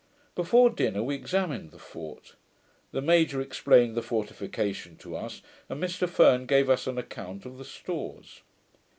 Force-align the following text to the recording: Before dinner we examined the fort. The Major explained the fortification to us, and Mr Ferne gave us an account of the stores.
Before 0.33 0.71
dinner 0.71 1.03
we 1.03 1.13
examined 1.13 1.69
the 1.69 1.77
fort. 1.77 2.33
The 2.91 3.03
Major 3.03 3.39
explained 3.39 3.93
the 3.95 4.01
fortification 4.01 4.97
to 4.97 5.15
us, 5.15 5.43
and 5.69 5.79
Mr 5.79 6.09
Ferne 6.09 6.47
gave 6.47 6.71
us 6.71 6.87
an 6.87 6.97
account 6.97 7.45
of 7.45 7.59
the 7.59 7.65
stores. 7.65 8.41